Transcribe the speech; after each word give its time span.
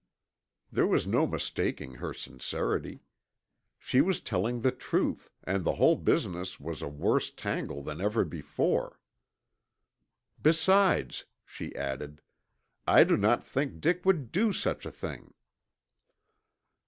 There 0.71 0.87
was 0.87 1.05
no 1.05 1.27
mistaking 1.27 1.93
her 2.01 2.11
sincerity. 2.11 3.03
She 3.77 4.01
was 4.01 4.19
telling 4.19 4.61
the 4.61 4.71
truth 4.71 5.29
and 5.43 5.63
the 5.63 5.75
whole 5.75 5.95
business 5.95 6.59
was 6.59 6.81
a 6.81 6.87
worse 6.87 7.29
tangle 7.29 7.83
than 7.83 8.01
ever 8.01 8.25
before. 8.25 8.99
"Besides," 10.41 11.25
she 11.45 11.75
added, 11.75 12.23
"I 12.87 13.03
do 13.03 13.15
not 13.15 13.43
think 13.43 13.79
Dick 13.79 14.03
would 14.03 14.31
do 14.31 14.51
such 14.51 14.87
a 14.87 14.91
thing." 14.91 15.35